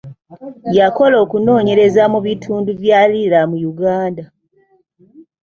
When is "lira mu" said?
3.11-3.57